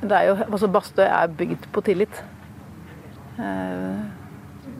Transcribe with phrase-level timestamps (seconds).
[0.00, 2.22] Det er jo, altså Bastøy er bygd på tillit.
[3.40, 4.00] Eh,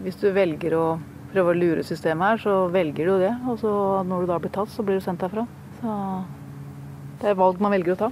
[0.05, 0.85] hvis du velger å
[1.31, 3.33] prøve å lure systemet her, så velger du det.
[3.49, 3.73] Og så
[4.09, 5.45] når du da blir tatt, så blir du sendt herfra.
[5.81, 5.99] Så
[7.21, 8.11] det er valg man velger å ta.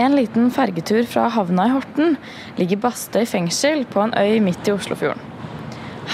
[0.00, 2.16] En liten fergetur fra havna i Horten
[2.58, 5.30] ligger Bastøy fengsel på en øy midt i Oslofjorden.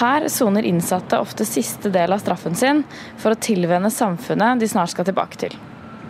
[0.01, 2.85] Her soner innsatte ofte siste del av straffen sin
[3.19, 5.57] for å tilvenne samfunnet de snart skal tilbake til.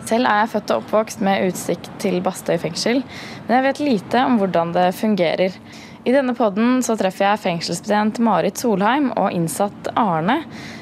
[0.09, 3.01] Selv er jeg født og oppvokst med utsikt til Bastøy fengsel,
[3.47, 5.55] men jeg vet lite om hvordan det fungerer.
[6.01, 10.39] I denne podden så treffer jeg fengselsbetjent Marit Solheim og innsatt Arne,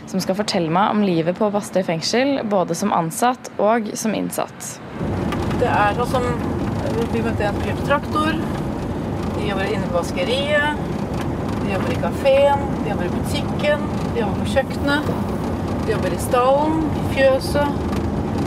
[0.07, 4.77] som skal fortelle meg om livet på Bastøy fengsel, både som ansatt og som innsatt.
[5.59, 6.31] Det er sånn som
[7.13, 8.37] Vi møtte en fyr på traktor.
[9.35, 10.79] De jobber inne på vaskeriet.
[11.59, 12.65] De jobber i kafeen.
[12.79, 13.85] De jobber i butikken.
[14.01, 15.11] De jobber på kjøkkenet.
[15.85, 17.98] De jobber i stallen, i fjøset,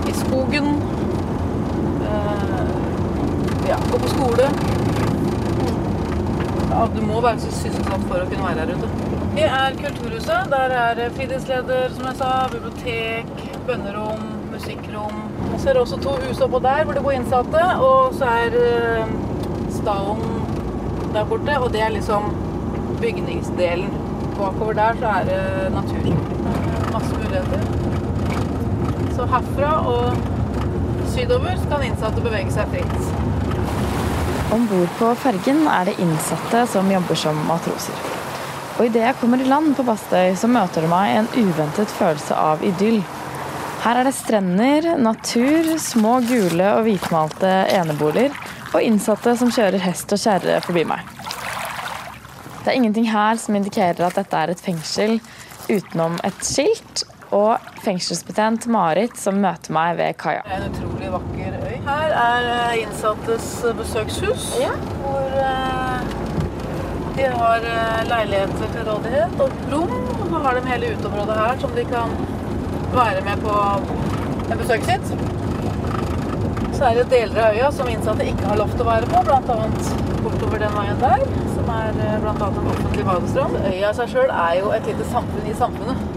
[0.08, 0.66] i skogen.
[2.10, 4.48] Eh, ja, gå på skole.
[6.70, 9.12] Ja, du må være sysselsatt for å kunne være her ute.
[9.36, 10.50] Det er Kulturhuset.
[10.52, 15.20] Der er fritidsleder, som jeg sa, bibliotek, bønnerom, musikkrom.
[15.52, 18.56] Jeg så er også to hus oppå der hvor det bor innsatte, og så er
[18.60, 19.12] eh,
[19.72, 20.24] stallen
[21.12, 22.32] der borte, og det er liksom
[23.00, 23.92] bygningsdelen.
[24.38, 26.12] Bakover der så er det natur.
[26.92, 27.81] Masse muligheter.
[29.12, 30.14] Så herfra og
[31.12, 33.10] sydover kan innsatte bevege seg fritt.
[34.52, 38.08] Om bord på fergen er det innsatte som jobber som matroser.
[38.78, 42.36] Og idet jeg kommer i land på Bastøy, så møter det meg en uventet følelse
[42.36, 43.02] av idyll.
[43.82, 48.36] Her er det strender, natur, små gule og hvitmalte eneboliger
[48.72, 51.04] og innsatte som kjører hest og kjerre forbi meg.
[52.62, 55.18] Det er ingenting her som indikerer at dette er et fengsel
[55.68, 60.42] utenom et skilt og fengselsbetjent Marit som møter meg ved kaia.
[60.44, 61.76] Det er en utrolig vakker øy.
[61.86, 63.48] Her er eh, innsattes
[63.78, 64.50] besøkshus,
[65.00, 66.12] hvor eh,
[67.16, 69.96] de har eh, leiligheter til rådighet og rom.
[70.12, 72.16] Og så har de hele uteområdet her som de kan
[72.92, 73.58] være med på
[74.52, 75.28] en besøket sitt.
[76.76, 79.20] Så er det deler av øya som innsatte ikke har lov til å være på,
[79.28, 79.58] bl.a.
[80.24, 81.22] bortover den veien der,
[81.54, 81.92] som er
[82.24, 82.34] bl.a.
[82.48, 83.60] en offentlig badestrand.
[83.70, 86.11] Øya i seg sjøl er jo et lite samfunn i samfunnet.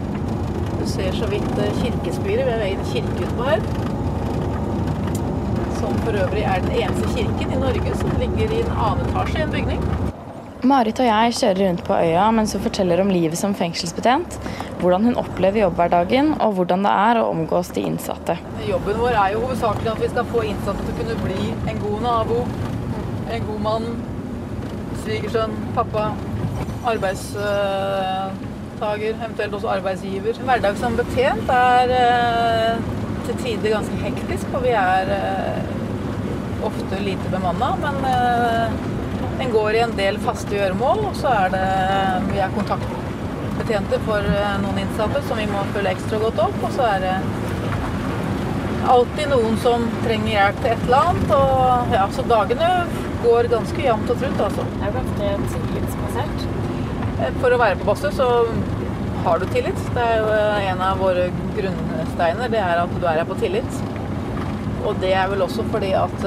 [0.85, 2.45] Du ser så vidt eh, kirkespiret.
[2.45, 3.61] Vi har en kirke utpå her.
[5.79, 9.39] Som for øvrig er den eneste kirken i Norge som ligger i en annen etasje
[9.39, 9.81] i en bygning.
[10.61, 14.37] Marit og jeg kjører rundt på øya mens hun forteller om livet som fengselsbetjent,
[14.83, 18.37] hvordan hun opplever jobbhverdagen og hvordan det er å omgås de innsatte.
[18.69, 21.85] Jobben vår er jo hovedsakelig at vi skal få innsatte til å kunne bli en
[21.87, 22.43] god nabo,
[23.25, 23.93] en god mann,
[25.01, 26.11] svigersønn, pappa,
[28.75, 30.33] arbeidstager, eventuelt også arbeidsgiver.
[30.43, 32.79] Hverdag som betjent er eh,
[33.25, 35.63] til tider ganske hektisk, for vi er eh,
[36.65, 37.75] ofte lite bemanna.
[37.79, 38.75] Men eh,
[39.39, 41.65] den går i en del faste gjøremål, og så er det
[42.31, 44.21] vi er kontaktbetjenter for
[44.63, 46.61] noen innsatte som vi må følge ekstra godt opp.
[46.63, 47.15] Og så er det
[48.87, 51.35] alltid noen som trenger hjelp til et eller annet.
[51.39, 52.71] Og ja, så dagene
[53.25, 54.67] går ganske jevnt og trutt, altså.
[54.75, 55.84] Det er ganske tillitsbasert.
[57.41, 58.29] For å være på Bastøy så
[59.25, 59.79] har du tillit.
[59.95, 63.83] Det er jo en av våre grunnsteiner, det er at du er her på tillit.
[64.85, 66.17] Og det er vel også fordi at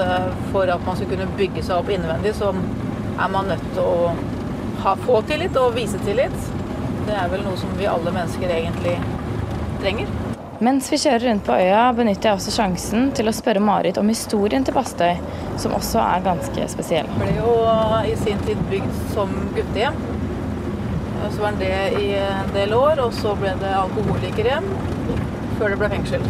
[0.53, 4.15] for at man skal kunne bygge seg opp innvendig, så er man nødt til å
[4.83, 6.35] ha, få tillit og vise tillit.
[7.07, 8.97] Det er vel noe som vi alle mennesker egentlig
[9.83, 10.11] trenger.
[10.59, 14.09] Mens vi kjører rundt på øya, benytter jeg også sjansen til å spørre Marit om
[14.11, 15.21] historien til Bastøy,
[15.63, 17.07] som også er ganske spesiell.
[17.13, 17.53] Det ble jo
[18.03, 20.01] i sin tid bygd som guttehjem.
[21.35, 24.71] Så var det i en del år, og så ble det alkoholiker igjen
[25.59, 26.25] før det ble fengsel.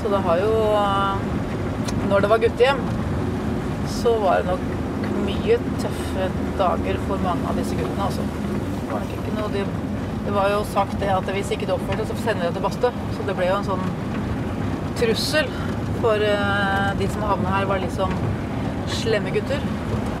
[0.00, 0.52] Så det har jo
[2.10, 2.80] Når det var guttehjem,
[3.88, 6.26] så var det nok mye tøffe
[6.58, 8.26] dager for mange av disse guttene, altså.
[8.26, 9.64] Det var nok ikke noe de
[10.22, 12.90] det var jo sagt det at hvis ikke du oppførte så sender de til Bastø.
[13.16, 13.82] Så det ble jo en sånn
[15.00, 15.48] trussel
[16.02, 16.22] for
[16.98, 18.14] de som havna her, var liksom
[19.00, 19.62] slemme gutter.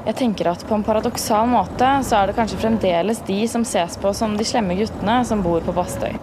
[0.02, 3.94] Jeg tenker at på en paradoksal måte så er det kanskje fremdeles de som ses
[4.02, 6.16] på som de slemme guttene som bor på Bastøy.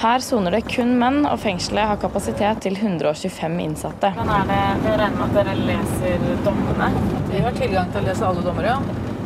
[0.00, 4.14] Her soner det kun menn, og fengselet har kapasitet til 125 innsatte.
[4.16, 6.88] Men er det, Jeg regner med at dere leser dommene?
[7.28, 8.78] Vi har tilgang til å lese alle dommer, ja.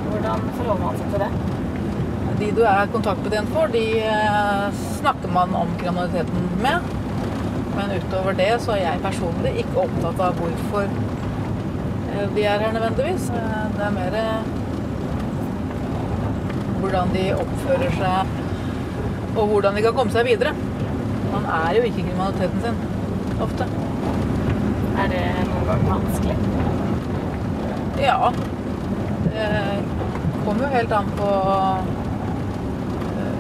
[0.09, 1.31] Hvordan forholder man seg til det?
[2.43, 6.91] De du er kontaktbetjent for, de eh, snakker man om kriminaliteten med.
[7.77, 10.91] Men utover det så er jeg personlig ikke opptatt av hvorfor
[12.35, 13.29] de er her nødvendigvis.
[13.31, 14.43] Eh, Det er mer eh,
[16.81, 20.53] hvordan de oppfører seg og hvordan de kan komme seg videre.
[21.33, 22.77] Man er jo ikke kriminaliteten sin
[23.43, 23.67] ofte.
[25.03, 26.37] Er det noen gang vanskelig?
[27.99, 28.31] Ja.
[29.25, 29.49] Det
[30.45, 31.31] kommer jo helt an på
[33.25, 33.39] eh,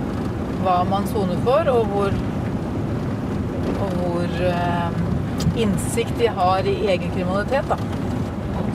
[0.65, 2.17] hva man soner for, og hvor,
[3.77, 4.89] og hvor eh,
[5.63, 7.71] innsikt de har i egen kriminalitet.
[7.71, 7.79] Da.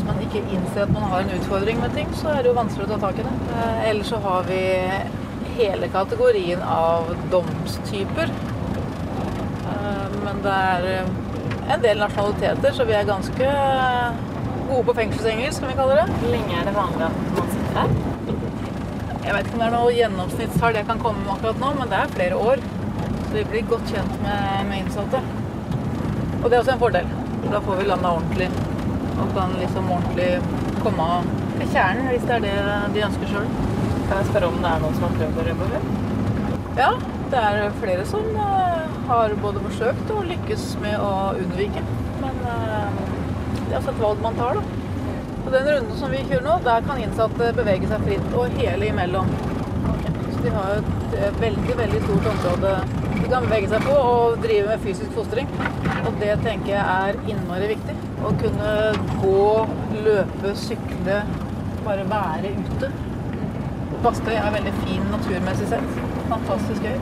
[0.09, 2.87] Man ikke innser at man har en utfordring med ting, så er det jo vanskelig
[2.87, 3.33] å ta tak i det.
[3.55, 4.61] Eh, Ellers så har vi
[5.59, 8.31] hele kategorien av domstyper.
[9.69, 11.11] Eh, Men det er eh,
[11.75, 13.51] en del nasjonaliteter, så vi er ganske
[14.69, 16.07] gode på fengselsengelsk, som vi kalle det.
[16.23, 17.93] Hvor lenge er det vanlig at man sitter her?
[19.27, 21.91] Jeg vet ikke om det er noe gjennomsnittstall jeg kan komme med akkurat nå, men
[21.93, 22.65] det er flere år.
[23.27, 25.21] Så vi blir godt kjent med, med innsatte.
[26.39, 27.09] Og det er også en fordel.
[27.51, 28.49] Da får vi landa ordentlig.
[29.19, 30.29] Og kan liksom ordentlig
[30.83, 31.07] komme
[31.59, 32.57] til kjernen hvis det er det
[32.95, 33.47] de ønsker sjøl.
[34.09, 35.81] Kan jeg spørre om det er noen som har prøvd å rømme?
[36.79, 36.91] Ja,
[37.29, 41.83] det er flere som eh, har både forsøkt og lykkes med å unnvike.
[42.23, 44.79] Men det er også et valg man tar, da.
[45.43, 48.89] På den runden som vi kjører nå, der kan innsatte bevege seg fritt og hele
[48.89, 49.29] imellom.
[50.33, 52.73] Så de har jo et eh, veldig, veldig stort område
[53.19, 55.49] de kan bevege seg på og drive med fysisk fostring.
[56.05, 57.97] Og det tenker jeg er innmari viktig.
[58.19, 58.71] Å kunne
[59.21, 59.43] gå,
[60.03, 61.21] løpe, sykle,
[61.85, 62.89] bare være ute.
[64.03, 66.01] Bastøy er veldig fin naturmessig sett.
[66.27, 66.97] Fantastisk gøy.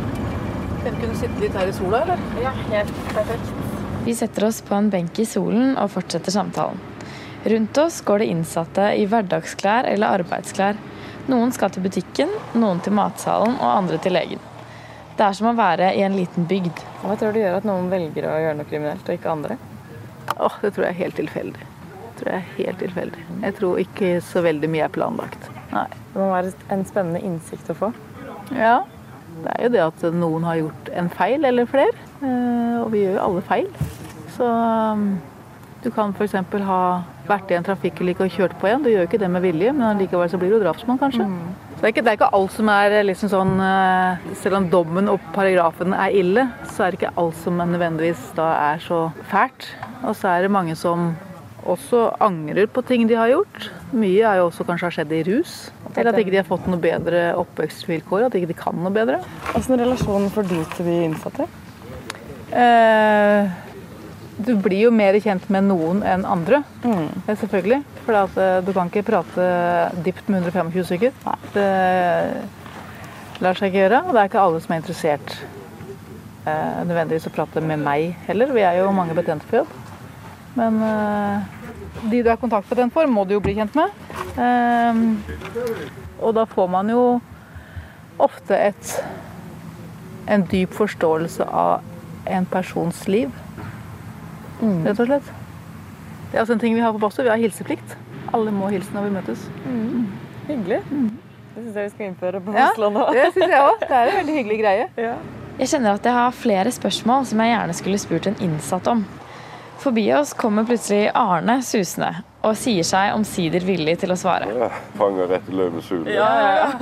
[0.84, 2.22] Vi kunne sitte litt her i sola, eller?
[2.44, 3.50] Ja, helt perfekt.
[4.06, 6.80] Vi setter oss på en benk i solen og fortsetter samtalen.
[7.48, 10.78] Rundt oss går det innsatte i hverdagsklær eller arbeidsklær.
[11.28, 14.44] Noen skal til butikken, noen til matsalen og andre til legen.
[15.18, 16.86] Det er som å være i en liten bygd.
[17.02, 19.58] Hva tror du gjør at noen velger å gjøre noe kriminelt, og ikke andre?
[20.36, 21.64] Åh, det tror jeg er helt tilfeldig.
[22.08, 23.24] Det tror jeg er helt tilfeldig.
[23.46, 25.50] Jeg tror ikke så veldig mye er planlagt.
[25.72, 25.88] Nei.
[26.14, 27.92] Det må være en spennende innsikt å få.
[28.58, 28.80] Ja,
[29.44, 31.94] det er jo det at noen har gjort en feil eller flere.
[32.24, 33.68] eh, Og vi gjør jo alle feil.
[34.38, 35.20] Så um,
[35.84, 36.34] du kan f.eks.
[36.66, 36.82] ha
[37.28, 38.84] vært i en trafikkulykke og kjørt på en.
[38.84, 41.26] Du gjør jo ikke det med vilje, men likevel så blir du drapsmann, kanskje.
[41.28, 44.66] Så det er, ikke, det er ikke alt som er liksom sånn eh, Selv om
[44.74, 49.08] dommen og paragrafen er ille, så er det ikke alt som nødvendigvis da er så
[49.30, 49.70] fælt.
[50.02, 51.12] Og så er det mange som
[51.68, 53.70] også angrer på ting de har gjort.
[53.94, 55.54] Mye er jo også kanskje har skjedd i rus.
[55.94, 58.26] Eller at ikke de har fått noe bedre oppvekstvilkår.
[58.28, 59.22] At ikke de kan noe bedre.
[59.58, 61.48] Åssen relasjon får du til de innsatte?
[62.58, 63.56] Eh,
[64.38, 67.08] du blir jo mer kjent med noen enn andre, Mm.
[67.28, 67.84] selvfølgelig.
[68.06, 69.48] For eh, du kan ikke prate
[70.06, 71.12] dypt med 125 stykker.
[71.54, 71.68] Det
[73.42, 74.04] lar seg ikke gjøre.
[74.08, 75.36] Og det er ikke alle som er interessert
[76.46, 78.54] eh, nødvendigvis å prate med meg heller.
[78.54, 79.74] Vi er jo mange betjente på jobb.
[80.58, 81.42] Men eh,
[82.12, 83.90] de du er kontaktpatent for, må du jo bli kjent med.
[84.38, 84.94] Eh,
[86.22, 87.02] og da får man jo
[88.22, 88.94] ofte et,
[90.28, 91.82] en dyp forståelse av
[92.26, 93.30] en persons liv.
[94.62, 95.32] Rett og slett.
[96.32, 97.24] Det er også en ting vi har på Basso.
[97.24, 97.96] Vi har hilseplikt.
[98.36, 99.46] Alle må hilse når vi møtes.
[100.48, 100.82] Hyggelig.
[100.88, 102.98] Det syns jeg vi skal innføre på Ja, òg.
[103.16, 103.80] Ja, det syns jeg òg.
[103.84, 104.90] Det er en veldig hyggelig greie.
[105.58, 109.06] Jeg kjenner at jeg har flere spørsmål som jeg gjerne skulle spurt en innsatt om.
[109.82, 112.12] Forbi oss kommer plutselig Arne susende
[112.46, 114.48] og sier seg omsider villig til å svare.
[114.58, 116.08] Ja, fanger rett i løvesulen.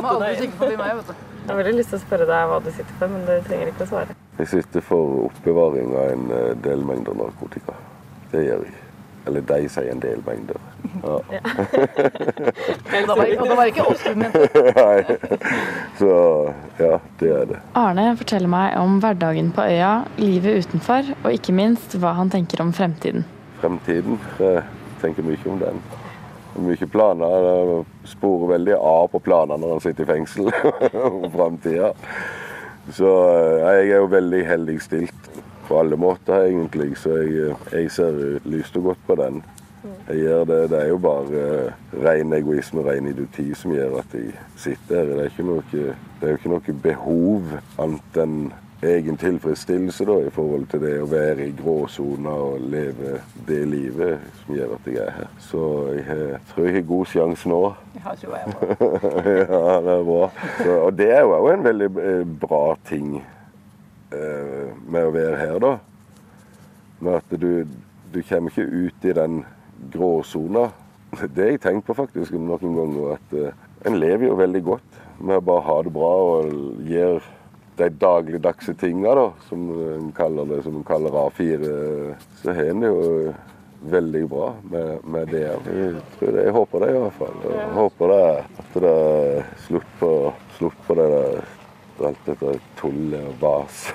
[0.01, 1.23] Må aldri forbi meg, vet du.
[1.45, 3.71] Jeg har veldig lyst til å spørre deg hva du sitter for, men du trenger
[3.71, 4.15] ikke å svare.
[4.37, 7.77] Jeg sitter for oppbevaring av en eh, del mengder narkotika.
[8.33, 8.81] Det gjør jeg.
[9.25, 10.59] Eller de sier en del mengder.
[11.01, 11.15] Ja.
[12.95, 14.43] Og var, og det var ikke oss du mente.
[15.97, 16.11] Så
[16.77, 17.59] ja, det er det.
[17.79, 22.61] Arne forteller meg om hverdagen på øya, livet utenfor, og ikke minst hva han tenker
[22.63, 23.25] om fremtiden.
[23.63, 24.19] Fremtiden.
[24.39, 24.63] Jeg
[25.01, 25.81] tenker mye om den.
[26.69, 27.73] Mye planer.
[28.07, 30.51] Sporer veldig av på planer når han sitter i fengsel
[31.09, 31.95] om framtida.
[32.93, 35.29] Så eh, jeg er jo veldig heldig stilt
[35.65, 36.93] på alle måter, egentlig.
[37.01, 39.43] Så jeg, eh, jeg ser lyst og godt på den.
[40.09, 40.59] Jeg gjør det.
[40.69, 41.71] Det er jo bare eh,
[42.05, 45.09] ren egoisme ren idioti som gjør at jeg sitter her.
[45.09, 45.47] Det er, ikke
[46.29, 48.37] jo ikke noe behov annet enn
[48.85, 54.23] egen tilfredsstillelse da, i forhold til det å være i gråsona og leve det livet
[54.41, 55.31] som gjør at jeg er her.
[55.43, 55.61] Så
[55.95, 57.61] jeg tror jeg har god sjanse nå.
[57.99, 58.69] Ja, tror jeg på.
[59.41, 60.29] ja, det er bra.
[60.59, 65.59] Så, og det er jo en veldig eh, bra ting eh, med å være her,
[65.63, 65.75] da.
[66.99, 67.49] Med at du,
[68.13, 69.43] du kommer ikke ut i den
[69.93, 70.69] gråsona.
[71.15, 73.15] Det har jeg tenkt på faktisk noen ganger.
[73.17, 77.23] At eh, en lever jo veldig godt med å bare ha det bra og gjør
[77.75, 79.65] de dagligdagse tinga, da, som
[79.95, 81.73] en kaller det, som en kaller A4.
[82.41, 83.01] Så har en jo
[83.85, 85.43] veldig bra med, med det.
[85.45, 87.43] Jeg, tror det, jeg håper det i hvert fall.
[87.49, 88.23] Jeg håper det,
[88.63, 90.13] at det er slutt på,
[90.57, 91.45] slutt på det der
[92.03, 93.85] alt dette tullet og vas.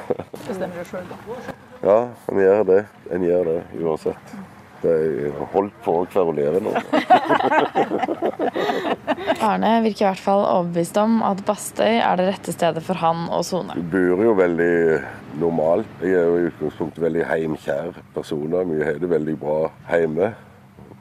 [0.47, 1.43] Bestemmer du sjøl, da?
[1.85, 1.99] Ja,
[2.33, 2.81] en gjør det.
[3.13, 4.35] En gjør det uansett.
[4.81, 6.73] Det holdt på å kverulere nå.
[9.45, 13.27] Arne virker i hvert fall overbevist om at Bastøy er det rette stedet for han
[13.33, 13.77] å sone.
[13.77, 14.75] Du bor jo veldig
[15.41, 15.89] normalt.
[16.05, 18.57] Jeg er jo i utgangspunktet veldig heimkjær person.
[18.73, 19.59] Vi har det veldig bra
[19.91, 20.33] hjemme.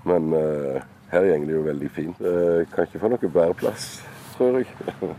[0.08, 0.80] Men uh,
[1.12, 2.22] her går det jo veldig fint.
[2.24, 3.90] Uh, kan ikke få noe bedre plass,
[4.36, 4.68] tror jeg.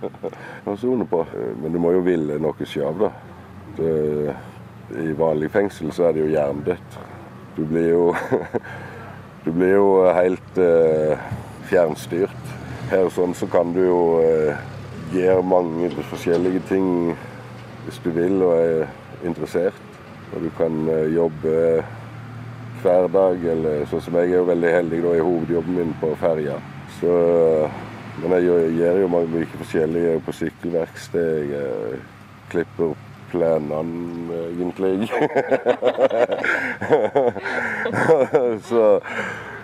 [0.69, 1.25] å sone på.
[1.33, 3.13] Uh, men du må jo ville noe sjøl, da.
[3.77, 3.95] Det,
[5.01, 7.01] I vanlig fengsel så er det jo jerndødt.
[7.57, 8.05] Du blir jo
[9.45, 11.21] Du blir jo helt eh,
[11.71, 12.51] fjernstyrt.
[12.91, 14.59] Her sånn så kan du jo eh,
[15.15, 16.91] gjøre mange forskjellige ting
[17.87, 18.85] hvis du vil og er
[19.25, 19.81] interessert.
[20.35, 21.55] Og du kan eh, jobbe
[22.83, 26.13] hver dag, eller sånn som jeg er jo veldig heldig da i hovedjobben min på
[26.21, 26.61] ferja.
[27.01, 27.17] Så
[28.21, 30.01] Men jeg gjør, gjør jo mye forskjellig.
[30.11, 32.01] Er på sykkelverksted, jeg
[32.53, 32.93] klipper
[33.31, 35.09] planene, egentlig.
[38.69, 38.85] så,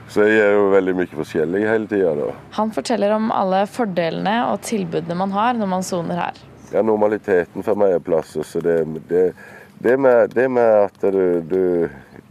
[0.09, 4.61] så jeg er jo veldig mye forskjellig hele tida, Han forteller om alle fordelene og
[4.67, 6.43] tilbudene man har når man soner her.
[6.73, 8.37] Ja, normaliteten for meg er plass.
[8.47, 9.33] Så det, det,
[9.79, 11.89] det, med, det med at du, du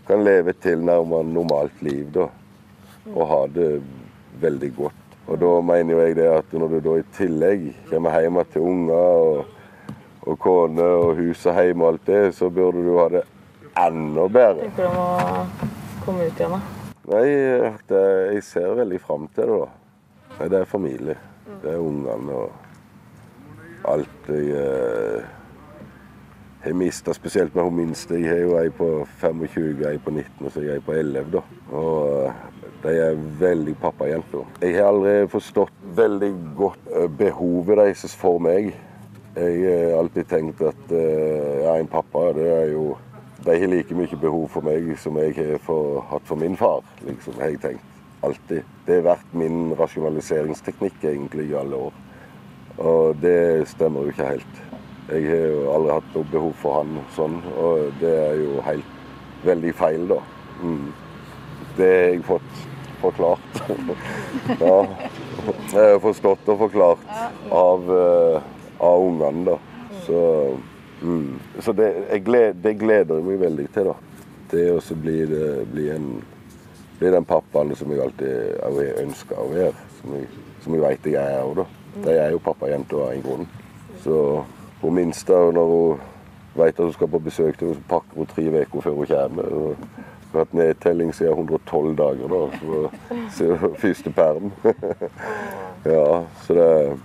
[0.07, 2.29] kan leve et tilnærmet normalt liv, da.
[3.13, 3.69] Og ha det
[4.41, 5.01] veldig godt.
[5.25, 8.65] Og da mener jo jeg det at når du da i tillegg kommer hjem til
[8.69, 9.54] unger og
[10.25, 13.23] og kone og hus og hjem og alt det, så burde du ha det
[13.77, 14.65] enda bedre.
[14.65, 16.61] Tenker du om å komme ut igjen, da?
[17.05, 17.25] Nei,
[17.89, 18.03] det,
[18.33, 19.71] jeg ser veldig fram til det, da.
[20.39, 21.17] Nei, det er familie.
[21.61, 22.61] Det er ungene og
[23.85, 25.27] alt jeg eh,
[26.65, 28.17] har mista, spesielt med hun minste.
[28.17, 28.89] Jeg har jo ei på
[29.21, 31.29] 25, ei på 19 og så ei på 11.
[31.35, 31.43] da.
[31.69, 32.41] Og eh,
[32.85, 34.49] de er veldig pappajenter.
[34.61, 38.73] Jeg har aldri forstått veldig godt eh, behovet deres for meg.
[39.35, 42.93] Jeg har alltid tenkt at uh, ja, en pappa det er jo
[43.43, 46.81] De har like mye behov for meg som jeg har for, hatt for min far.
[47.03, 47.91] liksom, har jeg tenkt.
[48.23, 48.63] Alltid.
[48.87, 51.99] Det har vært min rasjonaliseringsteknikk egentlig i alle år.
[52.77, 54.63] Og det stemmer jo ikke helt.
[55.11, 59.45] Jeg har jo aldri hatt noe behov for han sånn, og det er jo helt
[59.45, 60.17] veldig feil, da.
[60.63, 60.89] Mm.
[61.77, 62.65] Det har jeg fått
[63.03, 63.61] forklart.
[64.65, 64.79] ja.
[65.75, 67.05] Jeg har forstått og forklart
[67.53, 69.45] av uh, av ungene.
[69.45, 69.57] da.
[70.05, 70.57] Så,
[71.01, 71.39] mm.
[71.59, 71.93] så det,
[72.25, 73.91] gleder, det, gleder jeg meg veldig til.
[73.91, 73.95] da.
[74.51, 75.87] Det å bli, bli,
[76.99, 79.85] bli, den pappaen som jeg alltid ønsker å være.
[79.99, 80.27] Som jeg,
[80.63, 81.69] som jeg vet jeg er òg, da.
[82.05, 83.47] De er jo pappajenter av en grunn.
[84.03, 84.17] Så
[84.81, 86.03] hun minste, når hun
[86.55, 89.09] vet at hun skal på besøk til henne, så pakker hun tre uker før hun
[89.09, 89.55] kommer.
[89.55, 90.03] og
[90.35, 92.89] har hatt nedtelling siden 112 dager da,
[93.31, 94.51] Så første perm.
[95.85, 96.99] ja, så det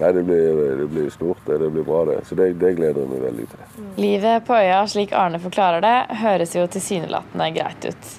[0.00, 1.42] Nei, det blir, det blir stort.
[1.46, 2.22] Det, blir bra, det.
[2.24, 3.84] Så det, det gleder jeg meg veldig til.
[4.00, 8.12] Livet på øya, slik Arne forklarer det, høres jo tilsynelatende greit ut.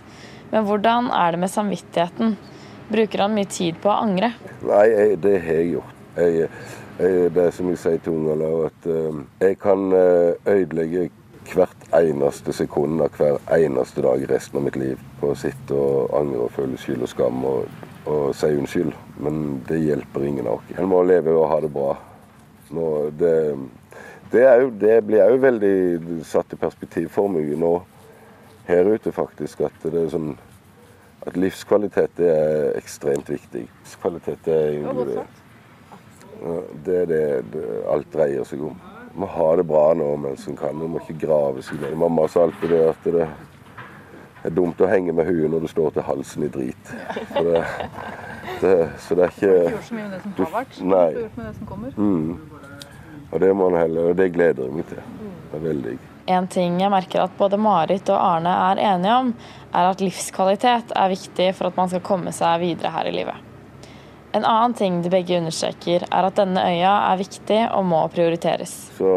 [0.54, 2.38] Men hvordan er det med samvittigheten?
[2.94, 4.34] Bruker han mye tid på å angre?
[4.62, 6.00] Nei, jeg, det har jeg gjort.
[6.14, 6.50] Jeg,
[7.00, 11.08] jeg, det er som jeg sier til ungene, at uh, jeg kan uh, ødelegge
[11.50, 16.14] hvert eneste sekund av hver eneste dag resten av mitt liv på å sitte og
[16.22, 17.42] angre og føle skyld og skam.
[17.50, 18.94] og og si unnskyld.
[19.24, 20.74] Men det hjelper ingen av oss.
[20.78, 21.94] En må leve og ha det bra.
[22.74, 22.88] Nå,
[23.20, 23.36] det,
[24.32, 27.76] det, jo, det, blir òg veldig satt i perspektiv for meg nå
[28.68, 29.66] her ute, faktisk.
[29.68, 30.34] At, det sånn,
[31.28, 33.68] at livskvalitet er ekstremt viktig.
[33.68, 35.28] Livskvalitet er jo det,
[36.84, 38.80] det er det, det alt dreier seg om.
[39.14, 40.74] Man må ha det bra nå mens en kan.
[40.76, 41.94] Man må ikke grave seg ned.
[42.02, 43.28] Mamma sa alltid det at det,
[44.44, 46.90] det er dumt å henge med huet når du står til halsen i drit.
[47.32, 47.62] Så det,
[48.60, 51.06] det, så det er ikke Du gjort så mye med det som har vært, nei.
[51.14, 51.94] du gjort med det som kommer.
[51.96, 52.74] Mm.
[53.30, 55.00] Og det må man heller, og det gleder jeg meg til.
[55.54, 55.96] Det er veldig.
[56.36, 59.32] En ting jeg merker at både Marit og Arne er enige om,
[59.72, 63.53] er at livskvalitet er viktig for at man skal komme seg videre her i livet.
[64.34, 68.72] En annen ting de begge understreker, er at denne øya er viktig og må prioriteres.
[68.98, 69.10] Så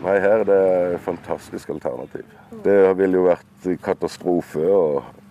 [0.00, 0.60] nei, her er det
[0.94, 2.24] et fantastisk alternativ.
[2.64, 4.64] Det ville jo vært katastrofe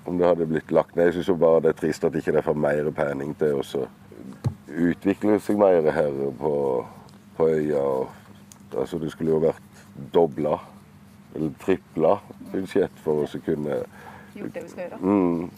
[0.07, 1.09] om det hadde blitt lagt ned.
[1.09, 3.85] Jeg syns bare det er trist at ikke det får mer penning til å
[4.87, 6.53] utvikle seg mer her på,
[7.37, 7.85] på øya.
[8.77, 10.59] Altså, det skulle jo vært dobla
[11.35, 12.17] eller tripla
[12.51, 13.81] budsjett for å kunne
[14.37, 14.99] Gjort det vi skal gjøre.
[15.01, 15.49] mm,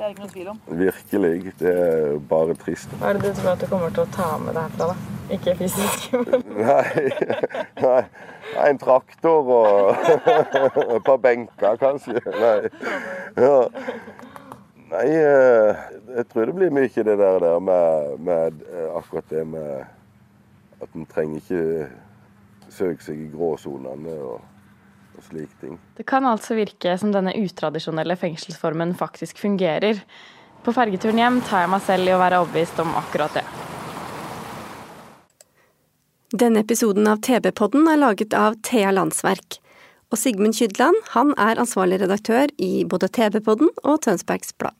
[0.00, 0.60] Det er ikke noe tvil om.
[0.78, 1.52] Virkelig.
[1.60, 2.88] Det er bare trist.
[2.96, 5.16] Hva er det du tror at du kommer til å ta med deg herfra, da?
[5.36, 7.02] Ikke fysisk, men Nei,
[7.82, 7.98] nei,
[8.62, 10.00] en traktor og
[10.96, 12.16] et par benker, kanskje.
[12.32, 12.70] Nei.
[13.36, 13.58] Ja.
[14.94, 15.84] Nei, eh,
[16.16, 19.84] jeg tror det blir mye det der, der med, med eh, akkurat det med
[20.80, 21.90] at en trenger ikke
[22.72, 24.40] søke seg i gråsonene og,
[25.20, 25.78] og slike ting.
[25.96, 30.00] Det kan altså virke som denne utradisjonelle fengselsformen faktisk fungerer.
[30.64, 33.44] På fergeturen hjem tar jeg meg selv i å være overbevist om akkurat det.
[36.30, 39.58] Denne episoden av TV-podden er laget av Thea Landsverk.
[40.10, 44.79] Og Sigmund Kydland han er ansvarlig redaktør i både TV-podden og Tønsbergs Blad.